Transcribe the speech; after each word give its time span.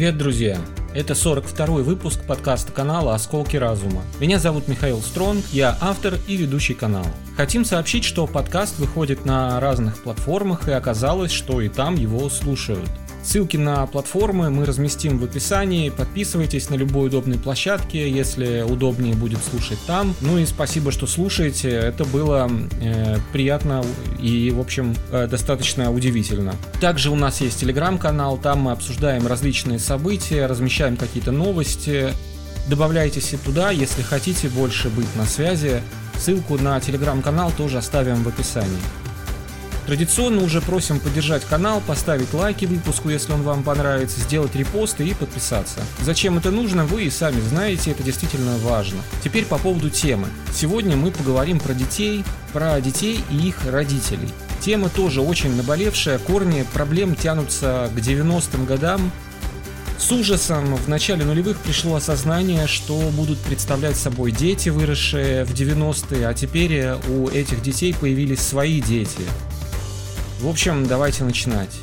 Привет, 0.00 0.16
друзья! 0.16 0.58
Это 0.94 1.12
42-й 1.12 1.82
выпуск 1.82 2.22
подкаста 2.26 2.72
канала 2.72 3.14
«Осколки 3.14 3.58
разума». 3.58 4.02
Меня 4.18 4.38
зовут 4.38 4.66
Михаил 4.66 5.02
Стронг, 5.02 5.44
я 5.52 5.76
автор 5.78 6.14
и 6.26 6.38
ведущий 6.38 6.72
канала. 6.72 7.06
Хотим 7.36 7.66
сообщить, 7.66 8.04
что 8.04 8.26
подкаст 8.26 8.78
выходит 8.78 9.26
на 9.26 9.60
разных 9.60 10.02
платформах, 10.02 10.68
и 10.68 10.72
оказалось, 10.72 11.32
что 11.32 11.60
и 11.60 11.68
там 11.68 11.96
его 11.96 12.30
слушают. 12.30 12.88
Ссылки 13.22 13.56
на 13.56 13.86
платформы 13.86 14.50
мы 14.50 14.64
разместим 14.64 15.18
в 15.18 15.24
описании. 15.24 15.90
Подписывайтесь 15.90 16.70
на 16.70 16.74
любой 16.74 17.08
удобной 17.08 17.38
площадке, 17.38 18.10
если 18.10 18.62
удобнее 18.62 19.14
будет 19.14 19.40
слушать 19.44 19.78
там. 19.86 20.14
Ну 20.20 20.38
и 20.38 20.46
спасибо, 20.46 20.90
что 20.90 21.06
слушаете. 21.06 21.70
Это 21.70 22.04
было 22.04 22.50
э, 22.80 23.18
приятно 23.32 23.84
и, 24.18 24.50
в 24.50 24.60
общем, 24.60 24.94
э, 25.12 25.26
достаточно 25.26 25.92
удивительно. 25.92 26.54
Также 26.80 27.10
у 27.10 27.16
нас 27.16 27.40
есть 27.40 27.60
телеграм-канал, 27.60 28.38
там 28.38 28.60
мы 28.60 28.72
обсуждаем 28.72 29.26
различные 29.26 29.78
события, 29.78 30.46
размещаем 30.46 30.96
какие-то 30.96 31.30
новости. 31.30 32.14
Добавляйтесь 32.68 33.32
и 33.34 33.36
туда, 33.36 33.70
если 33.70 34.02
хотите 34.02 34.48
больше 34.48 34.88
быть 34.88 35.14
на 35.16 35.26
связи. 35.26 35.82
Ссылку 36.18 36.58
на 36.58 36.80
телеграм-канал 36.80 37.52
тоже 37.56 37.78
оставим 37.78 38.22
в 38.22 38.28
описании. 38.28 38.99
Традиционно 39.90 40.44
уже 40.44 40.60
просим 40.60 41.00
поддержать 41.00 41.44
канал, 41.44 41.82
поставить 41.84 42.32
лайки 42.32 42.64
выпуску, 42.64 43.08
если 43.10 43.32
он 43.32 43.42
вам 43.42 43.64
понравится, 43.64 44.20
сделать 44.20 44.54
репосты 44.54 45.04
и 45.04 45.14
подписаться. 45.14 45.80
Зачем 46.00 46.38
это 46.38 46.52
нужно, 46.52 46.84
вы 46.84 47.06
и 47.06 47.10
сами 47.10 47.40
знаете, 47.40 47.90
это 47.90 48.04
действительно 48.04 48.56
важно. 48.58 49.00
Теперь 49.24 49.44
по 49.44 49.58
поводу 49.58 49.90
темы. 49.90 50.28
Сегодня 50.54 50.96
мы 50.96 51.10
поговорим 51.10 51.58
про 51.58 51.74
детей, 51.74 52.24
про 52.52 52.80
детей 52.80 53.24
и 53.32 53.48
их 53.48 53.66
родителей. 53.66 54.28
Тема 54.60 54.90
тоже 54.90 55.22
очень 55.22 55.56
наболевшая, 55.56 56.20
корни 56.20 56.64
проблем 56.72 57.16
тянутся 57.16 57.90
к 57.92 57.98
90-м 57.98 58.66
годам, 58.66 59.10
с 59.98 60.12
ужасом 60.12 60.76
в 60.76 60.88
начале 60.88 61.24
нулевых 61.24 61.58
пришло 61.58 61.96
осознание, 61.96 62.68
что 62.68 62.96
будут 63.10 63.38
представлять 63.40 63.96
собой 63.96 64.30
дети, 64.30 64.68
выросшие 64.68 65.44
в 65.44 65.52
90-е, 65.52 66.28
а 66.28 66.32
теперь 66.32 66.92
у 67.08 67.28
этих 67.28 67.60
детей 67.60 67.92
появились 67.92 68.40
свои 68.40 68.80
дети. 68.80 69.22
В 70.40 70.48
общем, 70.48 70.86
давайте 70.86 71.22
начинать. 71.22 71.78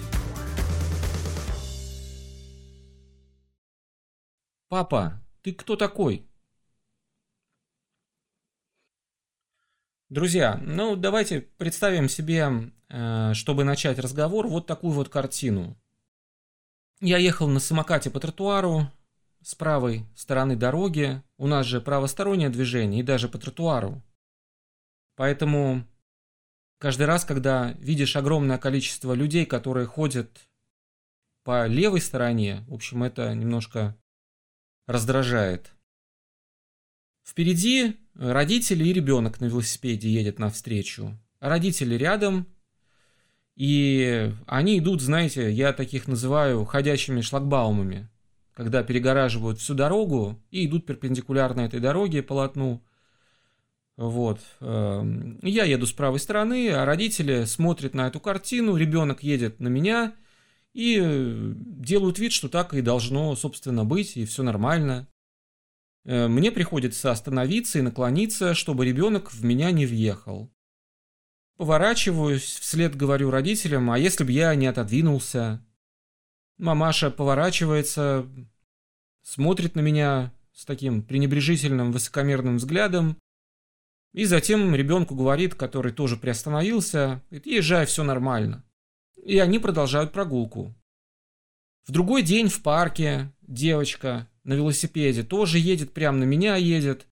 Папа, 4.67 5.23
ты 5.43 5.53
кто 5.53 5.75
такой? 5.75 6.27
Друзья, 10.09 10.59
ну 10.63 10.95
давайте 10.95 11.41
представим 11.41 12.09
себе, 12.09 12.71
э, 12.89 13.33
чтобы 13.35 13.63
начать 13.63 13.99
разговор, 13.99 14.47
вот 14.47 14.65
такую 14.65 14.93
вот 14.93 15.09
картину. 15.09 15.77
Я 16.99 17.19
ехал 17.19 17.47
на 17.47 17.59
самокате 17.59 18.09
по 18.09 18.19
тротуару 18.19 18.91
с 19.43 19.53
правой 19.53 20.03
стороны 20.15 20.55
дороги. 20.55 21.21
У 21.37 21.45
нас 21.45 21.67
же 21.67 21.79
правостороннее 21.79 22.49
движение 22.49 23.01
и 23.01 23.03
даже 23.03 23.29
по 23.29 23.37
тротуару. 23.37 24.01
Поэтому 25.15 25.85
Каждый 26.79 27.07
раз, 27.07 27.25
когда 27.25 27.73
видишь 27.79 28.15
огромное 28.15 28.59
количество 28.59 29.13
людей, 29.13 29.45
которые 29.45 29.87
ходят 29.87 30.47
по 31.43 31.65
левой 31.65 32.01
стороне, 32.01 32.65
в 32.67 32.73
общем, 32.75 33.03
это 33.03 33.33
немножко 33.33 33.97
раздражает. 34.85 35.71
Впереди 37.25 37.97
родители 38.13 38.85
и 38.85 38.93
ребенок 38.93 39.41
на 39.41 39.45
велосипеде 39.45 40.09
едет 40.09 40.39
навстречу. 40.39 41.17
Родители 41.39 41.95
рядом, 41.95 42.47
и 43.55 44.31
они 44.45 44.77
идут, 44.77 45.01
знаете, 45.01 45.51
я 45.51 45.73
таких 45.73 46.07
называю 46.07 46.63
ходящими 46.63 47.21
шлагбаумами, 47.21 48.07
когда 48.53 48.83
перегораживают 48.83 49.59
всю 49.59 49.73
дорогу 49.73 50.39
и 50.51 50.67
идут 50.67 50.85
перпендикулярно 50.85 51.61
этой 51.61 51.79
дороге, 51.79 52.21
полотну, 52.21 52.83
вот. 53.97 54.39
Эм, 54.59 55.39
я 55.41 55.65
еду 55.65 55.87
с 55.87 55.91
правой 55.91 56.19
стороны, 56.19 56.69
а 56.69 56.85
родители 56.85 57.45
смотрят 57.45 57.95
на 57.95 58.07
эту 58.07 58.19
картину, 58.19 58.75
ребенок 58.75 59.23
едет 59.23 59.59
на 59.59 59.69
меня 59.69 60.13
и 60.73 60.99
э, 61.01 61.53
делают 61.55 62.19
вид, 62.19 62.31
что 62.31 62.47
так 62.47 62.75
и 62.75 62.81
должно, 62.81 63.35
собственно, 63.35 63.83
быть, 63.85 64.15
и 64.15 64.25
все 64.25 64.43
нормально. 64.43 65.07
Э, 66.05 66.27
мне 66.27 66.51
приходится 66.51 67.09
остановиться 67.09 67.79
и 67.79 67.81
наклониться, 67.81 68.53
чтобы 68.53 68.85
ребенок 68.85 69.33
в 69.33 69.43
меня 69.43 69.71
не 69.71 69.87
въехал. 69.87 70.51
Поворачиваюсь, 71.57 72.43
вслед 72.43 72.95
говорю 72.95 73.31
родителям, 73.31 73.89
а 73.89 73.97
если 73.97 74.23
бы 74.23 74.31
я 74.31 74.53
не 74.53 74.67
отодвинулся? 74.67 75.65
Мамаша 76.59 77.09
поворачивается, 77.09 78.27
смотрит 79.23 79.73
на 79.73 79.79
меня 79.79 80.31
с 80.53 80.65
таким 80.65 81.01
пренебрежительным 81.01 81.91
высокомерным 81.91 82.57
взглядом 82.57 83.17
и 84.17 84.25
затем 84.25 84.73
ребенку 84.73 85.13
говорит, 85.13 85.53
который 85.53 85.91
тоже 85.91 86.17
приостановился, 86.17 87.21
говорит, 87.29 87.45
езжай, 87.45 87.85
все 87.85 88.03
нормально. 88.03 88.65
И 89.23 89.37
они 89.37 89.59
продолжают 89.59 90.11
прогулку. 90.11 90.73
В 91.85 91.91
другой 91.91 92.23
день 92.23 92.47
в 92.47 92.63
парке 92.63 93.31
девочка 93.43 94.27
на 94.43 94.53
велосипеде 94.53 95.21
тоже 95.21 95.59
едет, 95.59 95.93
прямо 95.93 96.17
на 96.17 96.23
меня 96.23 96.55
едет. 96.55 97.05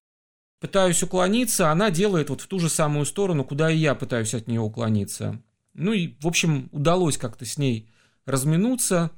Пытаюсь 0.58 1.00
уклониться, 1.00 1.70
она 1.70 1.92
делает 1.92 2.28
вот 2.28 2.40
в 2.40 2.48
ту 2.48 2.58
же 2.58 2.68
самую 2.68 3.06
сторону, 3.06 3.44
куда 3.44 3.70
и 3.70 3.78
я 3.78 3.94
пытаюсь 3.94 4.34
от 4.34 4.48
нее 4.48 4.60
уклониться. 4.60 5.40
Ну 5.74 5.92
и, 5.92 6.16
в 6.18 6.26
общем, 6.26 6.68
удалось 6.72 7.18
как-то 7.18 7.44
с 7.44 7.56
ней 7.56 7.88
разминуться. 8.24 9.12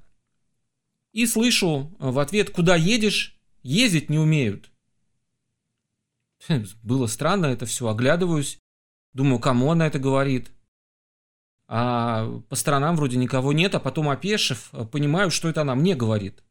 И 1.15 1.25
слышу 1.25 1.97
в 1.99 2.19
ответ, 2.19 2.51
куда 2.51 2.77
едешь, 2.77 3.41
ездить 3.63 4.11
не 4.11 4.19
умеют. 4.19 4.71
Было 6.83 7.07
странно 7.07 7.47
это 7.47 7.67
все, 7.67 7.89
оглядываюсь, 7.89 8.59
думаю, 9.13 9.39
кому 9.39 9.71
она 9.71 9.87
это 9.87 9.99
говорит. 9.99 10.51
А 11.67 12.41
по 12.49 12.57
сторонам 12.57 12.97
вроде 12.97 13.19
никого 13.19 13.53
нет, 13.53 13.75
а 13.75 13.81
потом 13.81 14.09
опешив, 14.09 14.71
понимаю, 14.91 15.31
что 15.31 15.49
это 15.49 15.61
она 15.63 15.75
мне 15.75 15.95
говорит. 15.95 16.43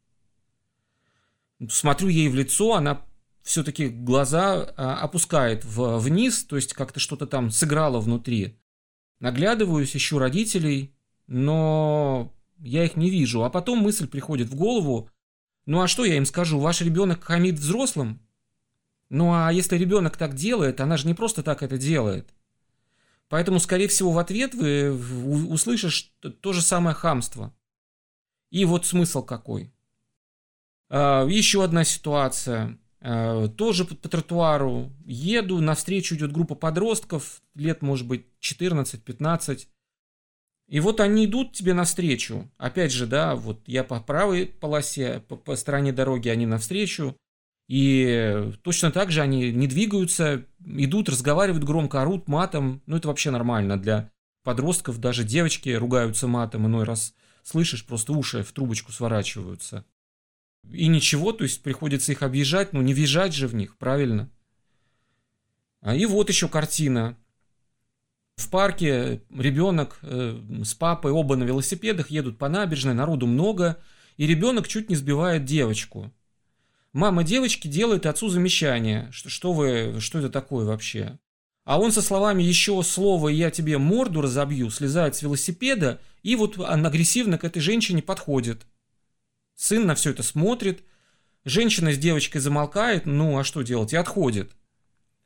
Смотрю 1.70 2.10
ей 2.10 2.30
в 2.30 2.36
лицо, 2.36 2.76
она 2.76 3.02
все-таки 3.42 3.88
глаза 3.88 4.74
а, 4.76 4.98
опускает 5.02 5.64
вниз, 5.66 6.44
то 6.44 6.56
есть 6.56 6.74
как-то 6.74 7.00
что-то 7.00 7.26
там 7.26 7.50
сыграло 7.50 8.00
внутри. 8.00 8.60
Наглядываюсь, 9.20 9.96
ищу 9.96 10.20
родителей, 10.20 10.96
но 11.26 12.32
я 12.60 12.84
их 12.86 12.96
не 12.96 13.10
вижу. 13.10 13.44
А 13.44 13.50
потом 13.50 13.80
мысль 13.80 14.08
приходит 14.08 14.50
в 14.50 14.56
голову, 14.56 15.10
ну 15.66 15.82
а 15.82 15.88
что 15.88 16.06
я 16.06 16.18
им 16.18 16.26
скажу, 16.26 16.60
ваш 16.60 16.82
ребенок 16.82 17.24
хамит 17.24 17.56
взрослым? 17.56 18.22
Ну 19.10 19.34
а 19.34 19.52
если 19.52 19.78
ребенок 19.78 20.18
так 20.18 20.36
делает, 20.36 20.82
она 20.82 20.98
же 20.98 21.08
не 21.08 21.14
просто 21.14 21.44
так 21.44 21.64
это 21.64 21.78
делает. 21.78 22.34
Поэтому, 23.30 23.60
скорее 23.60 23.88
всего, 23.88 24.12
в 24.12 24.20
ответ 24.20 24.54
вы 24.54 24.94
услышишь 25.48 26.14
то 26.42 26.54
же 26.54 26.62
самое 26.62 26.96
хамство. 26.96 27.54
И 28.50 28.64
вот 28.66 28.86
смысл 28.86 29.24
какой. 29.24 29.74
А, 30.90 31.26
еще 31.26 31.64
одна 31.64 31.84
ситуация. 31.84 32.80
А, 33.02 33.48
тоже 33.50 33.86
по, 33.86 33.96
тротуару 33.96 34.92
еду, 35.06 35.60
навстречу 35.60 36.16
идет 36.16 36.32
группа 36.32 36.56
подростков, 36.56 37.42
лет, 37.56 37.82
может 37.82 38.08
быть, 38.08 38.26
14-15. 38.42 39.68
И 40.70 40.80
вот 40.80 41.00
они 41.00 41.26
идут 41.26 41.54
тебе 41.54 41.74
навстречу. 41.74 42.50
Опять 42.58 42.92
же, 42.92 43.08
да, 43.08 43.36
вот 43.36 43.62
я 43.68 43.84
по 43.84 44.00
правой 44.02 44.48
полосе, 44.48 45.22
по, 45.28 45.36
по 45.36 45.56
стороне 45.56 45.94
дороги 45.94 46.30
они 46.30 46.46
навстречу. 46.46 47.18
И 47.68 48.54
точно 48.62 48.92
так 48.92 49.12
же 49.12 49.22
они 49.22 49.52
не 49.52 49.68
двигаются, 49.68 50.46
идут, 50.66 51.10
разговаривают 51.10 51.66
громко, 51.66 52.02
орут 52.02 52.28
матом. 52.28 52.82
Ну, 52.86 52.96
это 52.96 53.10
вообще 53.10 53.30
нормально 53.30 53.78
для 53.78 54.10
подростков. 54.44 55.00
Даже 55.00 55.26
девочки 55.26 55.70
ругаются 55.70 56.28
матом 56.28 56.66
иной 56.66 56.86
раз. 56.86 57.14
Слышишь, 57.44 57.86
просто 57.86 58.14
уши 58.14 58.44
в 58.44 58.52
трубочку 58.54 58.92
сворачиваются. 58.92 59.86
И 60.72 60.88
ничего, 60.88 61.32
то 61.32 61.44
есть 61.44 61.62
приходится 61.64 62.12
их 62.12 62.24
объезжать, 62.24 62.74
ну 62.74 62.82
не 62.82 62.94
въезжать 62.94 63.34
же 63.34 63.48
в 63.48 63.56
них, 63.56 63.78
правильно? 63.78 64.30
А 65.82 65.96
и 65.96 66.06
вот 66.06 66.30
еще 66.30 66.48
картина. 66.50 67.18
В 68.36 68.50
парке 68.50 69.22
ребенок 69.34 70.00
э, 70.02 70.40
с 70.64 70.74
папой 70.76 71.12
оба 71.12 71.36
на 71.36 71.44
велосипедах 71.44 72.10
едут 72.12 72.38
по 72.38 72.50
набережной, 72.50 72.94
народу 72.94 73.28
много, 73.28 73.82
и 74.18 74.28
ребенок 74.28 74.68
чуть 74.68 74.90
не 74.90 74.96
сбивает 74.96 75.46
девочку. 75.46 76.12
Мама 76.94 77.24
девочки 77.24 77.68
делает 77.68 78.06
отцу 78.06 78.30
замечание, 78.30 79.10
что, 79.12 79.30
что 79.30 79.54
вы, 79.54 80.00
что 80.00 80.20
это 80.20 80.30
такое 80.30 80.66
вообще? 80.66 81.20
А 81.64 81.80
он 81.80 81.92
со 81.92 82.02
словами 82.02 82.44
«еще 82.44 82.82
слово, 82.82 83.30
я 83.30 83.52
тебе 83.52 83.78
морду 83.78 84.22
разобью», 84.22 84.70
слезает 84.70 85.16
с 85.16 85.22
велосипеда 85.22 86.00
и 86.24 86.36
вот 86.36 86.58
агрессивно 86.60 87.38
к 87.38 87.44
этой 87.44 87.60
женщине 87.60 88.02
подходит. 88.02 88.66
Сын 89.56 89.86
на 89.86 89.96
все 89.96 90.12
это 90.12 90.24
смотрит, 90.24 90.84
женщина 91.44 91.92
с 91.92 91.98
девочкой 91.98 92.40
замолкает, 92.40 93.06
ну 93.06 93.38
а 93.38 93.44
что 93.44 93.64
делать, 93.64 93.94
и 93.94 93.98
отходит. 93.98 94.56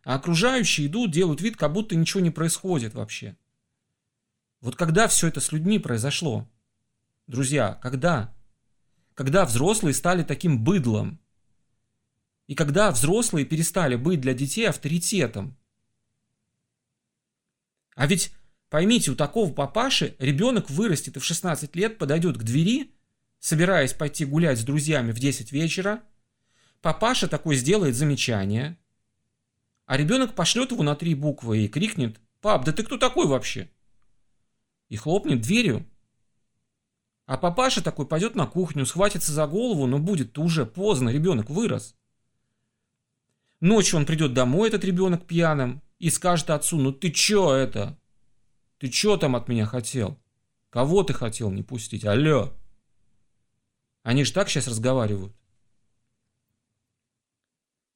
А 0.03 0.15
окружающие 0.15 0.87
идут, 0.87 1.11
делают 1.11 1.41
вид, 1.41 1.57
как 1.57 1.73
будто 1.73 1.95
ничего 1.95 2.21
не 2.21 2.31
происходит 2.31 2.95
вообще. 2.95 3.37
Вот 4.61 4.75
когда 4.75 5.07
все 5.07 5.27
это 5.27 5.41
с 5.41 5.51
людьми 5.51 5.77
произошло? 5.77 6.49
Друзья, 7.27 7.79
когда? 7.83 8.33
когда 9.21 9.45
взрослые 9.45 9.93
стали 9.93 10.23
таким 10.23 10.63
быдлом. 10.63 11.19
И 12.51 12.53
когда 12.53 12.91
взрослые 12.91 13.45
перестали 13.45 13.95
быть 13.95 14.19
для 14.19 14.33
детей 14.33 14.67
авторитетом. 14.67 15.57
А 17.95 18.07
ведь, 18.07 18.33
поймите, 18.67 19.11
у 19.11 19.15
такого 19.15 19.53
папаши 19.53 20.17
ребенок 20.19 20.69
вырастет 20.69 21.15
и 21.15 21.21
в 21.21 21.23
16 21.23 21.73
лет 21.77 21.97
подойдет 21.97 22.37
к 22.37 22.43
двери, 22.43 22.93
собираясь 23.39 23.93
пойти 23.93 24.25
гулять 24.25 24.59
с 24.59 24.65
друзьями 24.65 25.13
в 25.13 25.19
10 25.19 25.53
вечера, 25.53 26.03
папаша 26.81 27.29
такой 27.29 27.55
сделает 27.55 27.95
замечание, 27.95 28.77
а 29.85 29.95
ребенок 29.95 30.35
пошлет 30.35 30.71
его 30.71 30.83
на 30.83 30.97
три 30.97 31.15
буквы 31.15 31.59
и 31.59 31.69
крикнет 31.69 32.19
«Пап, 32.41 32.65
да 32.65 32.73
ты 32.73 32.83
кто 32.83 32.97
такой 32.97 33.27
вообще?» 33.27 33.71
И 34.89 34.97
хлопнет 34.97 35.39
дверью. 35.39 35.87
А 37.27 37.37
папаша 37.37 37.81
такой 37.81 38.05
пойдет 38.05 38.35
на 38.35 38.45
кухню, 38.45 38.85
схватится 38.85 39.31
за 39.31 39.47
голову, 39.47 39.87
но 39.87 39.99
будет-то 39.99 40.41
уже 40.41 40.65
поздно, 40.65 41.11
ребенок 41.11 41.49
вырос. 41.49 41.95
Ночью 43.61 43.99
он 43.99 44.07
придет 44.07 44.33
домой, 44.33 44.69
этот 44.69 44.83
ребенок 44.83 45.27
пьяным, 45.27 45.83
и 45.99 46.09
скажет 46.09 46.49
отцу, 46.49 46.77
ну 46.77 46.91
ты 46.91 47.11
чё 47.11 47.53
это? 47.53 47.97
Ты 48.79 48.89
чё 48.89 49.17
там 49.17 49.35
от 49.35 49.47
меня 49.47 49.67
хотел? 49.67 50.19
Кого 50.71 51.03
ты 51.03 51.13
хотел 51.13 51.51
не 51.51 51.61
пустить? 51.61 52.03
Алло. 52.03 52.51
Они 54.01 54.23
же 54.23 54.33
так 54.33 54.49
сейчас 54.49 54.67
разговаривают. 54.67 55.35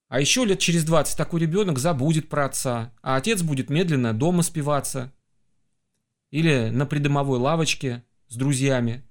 А 0.07 0.19
еще 0.19 0.45
лет 0.45 0.59
через 0.59 0.85
20 0.85 1.17
такой 1.17 1.41
ребенок 1.41 1.79
забудет 1.79 2.29
про 2.29 2.45
отца, 2.45 2.93
а 3.01 3.15
отец 3.15 3.41
будет 3.41 3.71
медленно 3.71 4.13
дома 4.13 4.43
спиваться. 4.43 5.11
Или 6.29 6.69
на 6.69 6.85
придомовой 6.85 7.39
лавочке 7.39 8.05
с 8.27 8.35
друзьями. 8.35 9.03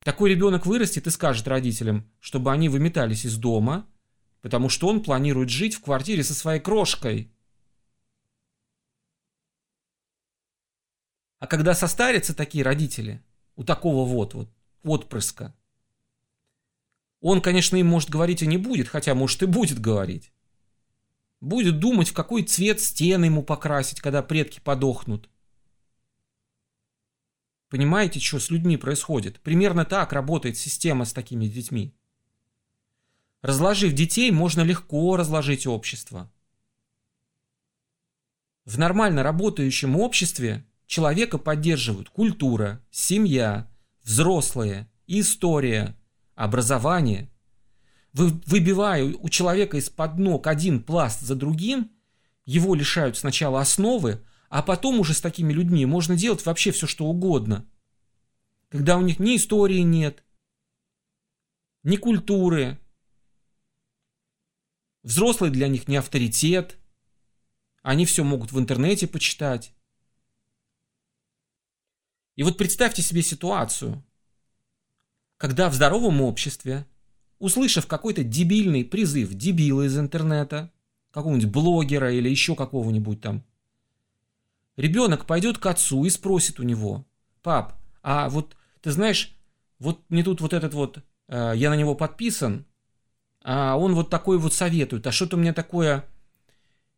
Такой 0.00 0.30
ребенок 0.30 0.66
вырастет 0.66 1.06
и 1.06 1.10
скажет 1.10 1.46
родителям, 1.46 2.10
чтобы 2.18 2.52
они 2.52 2.68
выметались 2.68 3.24
из 3.24 3.36
дома, 3.36 3.86
потому 4.46 4.68
что 4.68 4.86
он 4.86 5.02
планирует 5.02 5.48
жить 5.48 5.74
в 5.74 5.80
квартире 5.80 6.22
со 6.22 6.32
своей 6.32 6.60
крошкой. 6.60 7.32
А 11.40 11.48
когда 11.48 11.74
состарятся 11.74 12.32
такие 12.32 12.62
родители, 12.62 13.24
у 13.56 13.64
такого 13.64 14.08
вот, 14.08 14.34
вот 14.34 14.48
отпрыска, 14.84 15.52
он, 17.20 17.42
конечно, 17.42 17.74
им 17.74 17.88
может 17.88 18.08
говорить 18.08 18.40
и 18.40 18.46
не 18.46 18.56
будет, 18.56 18.86
хотя, 18.86 19.16
может, 19.16 19.42
и 19.42 19.46
будет 19.46 19.80
говорить. 19.80 20.32
Будет 21.40 21.80
думать, 21.80 22.10
в 22.10 22.14
какой 22.14 22.44
цвет 22.44 22.80
стены 22.80 23.24
ему 23.24 23.42
покрасить, 23.42 24.00
когда 24.00 24.22
предки 24.22 24.60
подохнут. 24.60 25.28
Понимаете, 27.68 28.20
что 28.20 28.38
с 28.38 28.48
людьми 28.50 28.76
происходит? 28.76 29.40
Примерно 29.40 29.84
так 29.84 30.12
работает 30.12 30.56
система 30.56 31.04
с 31.04 31.12
такими 31.12 31.48
детьми. 31.48 31.96
Разложив 33.42 33.92
детей, 33.92 34.30
можно 34.30 34.62
легко 34.62 35.16
разложить 35.16 35.66
общество. 35.66 36.30
В 38.64 38.78
нормально 38.78 39.22
работающем 39.22 39.96
обществе 39.96 40.66
человека 40.86 41.38
поддерживают 41.38 42.10
культура, 42.10 42.82
семья, 42.90 43.70
взрослые, 44.02 44.90
история, 45.06 45.96
образование. 46.34 47.30
Вы, 48.12 48.40
выбивая 48.46 49.04
у 49.04 49.28
человека 49.28 49.76
из-под 49.76 50.18
ног 50.18 50.46
один 50.46 50.82
пласт 50.82 51.20
за 51.20 51.34
другим, 51.34 51.92
его 52.44 52.74
лишают 52.74 53.16
сначала 53.16 53.60
основы, 53.60 54.24
а 54.48 54.62
потом 54.62 55.00
уже 55.00 55.12
с 55.14 55.20
такими 55.20 55.52
людьми 55.52 55.84
можно 55.86 56.16
делать 56.16 56.44
вообще 56.46 56.70
все, 56.70 56.86
что 56.86 57.06
угодно. 57.06 57.66
Когда 58.68 58.96
у 58.96 59.02
них 59.02 59.18
ни 59.18 59.36
истории 59.36 59.80
нет, 59.80 60.24
ни 61.82 61.96
культуры, 61.96 62.80
взрослый 65.06 65.50
для 65.50 65.68
них 65.68 65.86
не 65.86 65.96
авторитет, 65.96 66.76
они 67.82 68.04
все 68.04 68.24
могут 68.24 68.50
в 68.50 68.58
интернете 68.58 69.06
почитать. 69.06 69.72
И 72.34 72.42
вот 72.42 72.58
представьте 72.58 73.02
себе 73.02 73.22
ситуацию, 73.22 74.04
когда 75.36 75.70
в 75.70 75.74
здоровом 75.74 76.20
обществе, 76.20 76.86
услышав 77.38 77.86
какой-то 77.86 78.24
дебильный 78.24 78.84
призыв 78.84 79.32
дебила 79.32 79.82
из 79.82 79.96
интернета, 79.96 80.72
какого-нибудь 81.12 81.52
блогера 81.52 82.12
или 82.12 82.28
еще 82.28 82.56
какого-нибудь 82.56 83.20
там, 83.20 83.44
ребенок 84.76 85.24
пойдет 85.24 85.58
к 85.58 85.66
отцу 85.66 86.04
и 86.04 86.10
спросит 86.10 86.58
у 86.58 86.64
него, 86.64 87.06
пап, 87.42 87.80
а 88.02 88.28
вот 88.28 88.56
ты 88.80 88.90
знаешь, 88.90 89.38
вот 89.78 90.00
мне 90.08 90.24
тут 90.24 90.40
вот 90.40 90.52
этот 90.52 90.74
вот, 90.74 90.98
э, 91.28 91.52
я 91.54 91.70
на 91.70 91.76
него 91.76 91.94
подписан, 91.94 92.66
а 93.48 93.76
он 93.76 93.94
вот 93.94 94.10
такой 94.10 94.38
вот 94.38 94.52
советует, 94.52 95.06
а 95.06 95.12
что-то 95.12 95.36
у 95.36 95.38
меня 95.38 95.52
такое, 95.52 96.04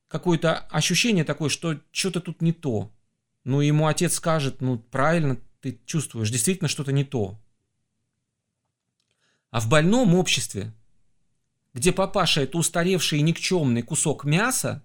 какое-то 0.08 0.60
ощущение 0.70 1.22
такое, 1.22 1.50
что 1.50 1.78
что-то 1.90 2.22
тут 2.22 2.40
не 2.40 2.52
то. 2.52 2.90
Ну, 3.44 3.60
ему 3.60 3.86
отец 3.86 4.14
скажет, 4.14 4.62
ну, 4.62 4.78
правильно, 4.78 5.36
ты 5.60 5.78
чувствуешь, 5.84 6.30
действительно 6.30 6.68
что-то 6.68 6.90
не 6.90 7.04
то. 7.04 7.38
А 9.50 9.60
в 9.60 9.68
больном 9.68 10.14
обществе, 10.14 10.72
где 11.74 11.92
папаша 11.92 12.40
это 12.40 12.56
устаревший 12.56 13.18
и 13.18 13.22
никчемный 13.22 13.82
кусок 13.82 14.24
мяса, 14.24 14.82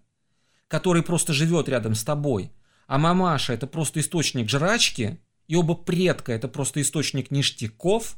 который 0.67 1.01
просто 1.01 1.31
живет 1.31 1.69
рядом 1.69 1.95
с 1.95 2.03
тобой, 2.03 2.51
а 2.87 2.97
мамаша 2.97 3.53
это 3.53 3.67
просто 3.67 4.01
источник 4.01 4.49
жрачки, 4.49 5.21
и 5.47 5.55
оба 5.55 5.75
предка 5.75 6.33
это 6.33 6.49
просто 6.49 6.81
источник 6.81 7.31
ништяков, 7.31 8.17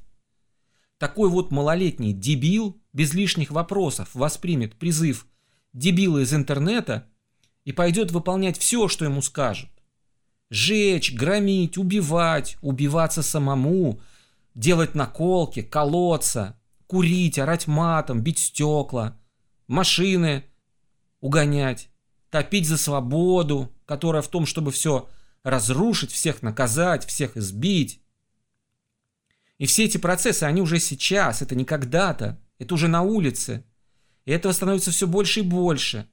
такой 0.97 1.29
вот 1.29 1.51
малолетний 1.51 2.11
дебил 2.11 2.81
без 2.95 3.13
лишних 3.13 3.51
вопросов 3.51 4.09
воспримет 4.15 4.75
призыв 4.79 5.27
дебила 5.73 6.23
из 6.23 6.33
интернета 6.33 7.07
и 7.63 7.71
пойдет 7.71 8.09
выполнять 8.11 8.57
все, 8.57 8.87
что 8.87 9.05
ему 9.05 9.21
скажут. 9.21 9.69
Жечь, 10.49 11.13
громить, 11.13 11.77
убивать, 11.77 12.57
убиваться 12.61 13.21
самому– 13.21 13.99
делать 14.55 14.95
наколки, 14.95 15.61
колоться, 15.61 16.57
курить, 16.87 17.37
орать 17.37 17.67
матом, 17.67 18.21
бить 18.21 18.39
стекла, 18.39 19.19
машины 19.67 20.45
угонять, 21.19 21.89
топить 22.29 22.67
за 22.67 22.77
свободу, 22.77 23.71
которая 23.85 24.21
в 24.21 24.29
том, 24.29 24.45
чтобы 24.45 24.71
все 24.71 25.09
разрушить, 25.43 26.11
всех 26.11 26.41
наказать, 26.41 27.05
всех 27.05 27.37
избить. 27.37 28.01
И 29.57 29.65
все 29.65 29.85
эти 29.85 29.97
процессы, 29.97 30.43
они 30.43 30.61
уже 30.61 30.79
сейчас, 30.79 31.41
это 31.41 31.55
не 31.55 31.65
когда-то, 31.65 32.39
это 32.57 32.73
уже 32.73 32.87
на 32.87 33.01
улице. 33.01 33.65
И 34.25 34.31
этого 34.31 34.51
становится 34.53 34.91
все 34.91 35.07
больше 35.07 35.41
и 35.41 35.43
больше. 35.43 36.09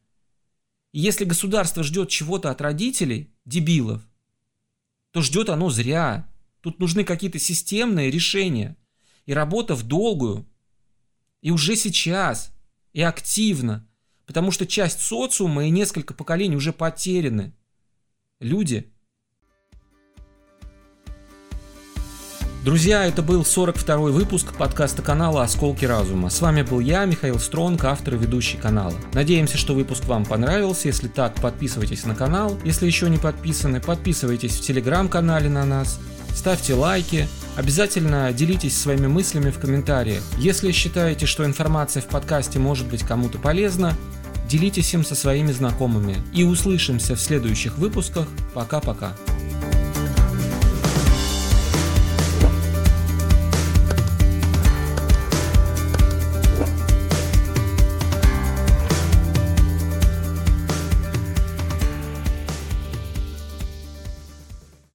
И 0.93 1.01
если 1.01 1.25
государство 1.25 1.83
ждет 1.83 2.09
чего-то 2.09 2.51
от 2.51 2.61
родителей, 2.61 3.35
дебилов, 3.45 4.03
то 5.11 5.23
ждет 5.23 5.49
оно 5.49 5.71
зря. 5.71 6.29
Тут 6.61 6.79
нужны 6.79 7.05
какие-то 7.05 7.39
системные 7.39 8.11
решения. 8.11 8.77
И 9.25 9.33
работа 9.33 9.75
в 9.75 9.85
долгую. 9.85 10.47
И 11.41 11.51
уже 11.51 11.77
сейчас. 11.77 12.53
И 12.93 13.01
активно. 13.01 13.89
Потому 14.27 14.51
что 14.51 14.67
часть 14.67 15.01
социума 15.01 15.67
и 15.67 15.71
несколько 15.71 16.15
поколений 16.15 16.57
уже 16.57 16.73
потеряны. 16.73 17.55
Люди. 18.41 18.92
Друзья, 22.65 23.05
это 23.07 23.23
был 23.23 23.43
42-й 23.43 24.13
выпуск 24.13 24.53
подкаста 24.57 25.03
канала 25.03 25.43
«Осколки 25.43 25.85
разума». 25.85 26.31
С 26.31 26.41
вами 26.41 26.63
был 26.63 26.79
я, 26.79 27.05
Михаил 27.07 27.41
Стронг, 27.41 27.85
автор 27.85 28.15
и 28.15 28.19
ведущий 28.19 28.57
канала. 28.57 28.95
Надеемся, 29.15 29.59
что 29.59 29.75
выпуск 29.75 30.05
вам 30.05 30.25
понравился. 30.25 30.87
Если 30.87 31.09
так, 31.09 31.35
подписывайтесь 31.35 32.05
на 32.05 32.15
канал. 32.15 32.57
Если 32.65 32.87
еще 32.87 33.11
не 33.11 33.19
подписаны, 33.19 33.81
подписывайтесь 33.81 34.59
в 34.59 34.61
телеграм-канале 34.61 35.49
на 35.49 35.65
нас 35.65 35.99
ставьте 36.35 36.75
лайки, 36.75 37.29
обязательно 37.57 38.33
делитесь 38.33 38.79
своими 38.79 39.07
мыслями 39.07 39.51
в 39.51 39.59
комментариях. 39.59 40.23
Если 40.39 40.73
считаете, 40.73 41.27
что 41.27 41.45
информация 41.45 42.03
в 42.03 42.07
подкасте 42.07 42.59
может 42.59 42.87
быть 42.87 43.03
кому-то 43.03 43.39
полезна, 43.39 43.95
делитесь 44.49 44.93
им 44.95 45.05
со 45.05 45.15
своими 45.15 45.53
знакомыми. 45.53 46.17
И 46.33 46.45
услышимся 46.45 47.17
в 47.17 47.21
следующих 47.21 47.79
выпусках. 47.79 48.27
Пока-пока. 48.55 49.15